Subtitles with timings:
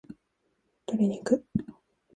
[0.87, 1.43] 鶏肉